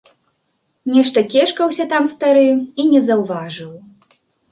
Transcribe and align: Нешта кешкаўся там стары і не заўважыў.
Нешта 0.93 1.19
кешкаўся 1.33 1.85
там 1.91 2.07
стары 2.13 2.47
і 2.79 2.87
не 2.95 3.01
заўважыў. 3.11 3.69